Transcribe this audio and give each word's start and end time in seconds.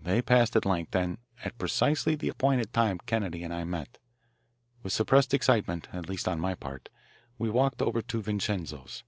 They 0.00 0.22
passed 0.22 0.56
at 0.56 0.64
length, 0.64 0.96
and 0.96 1.18
at 1.44 1.58
precisely 1.58 2.14
the 2.14 2.30
appointed 2.30 2.72
time 2.72 2.96
Kennedy 3.04 3.42
and 3.42 3.52
I 3.52 3.64
met. 3.64 3.98
With 4.82 4.94
suppressed 4.94 5.34
excitement, 5.34 5.86
at 5.92 6.08
least 6.08 6.26
on 6.26 6.40
my 6.40 6.54
part, 6.54 6.88
we 7.36 7.50
walked 7.50 7.82
over 7.82 8.00
to 8.00 8.22
Vincenzo's. 8.22 9.04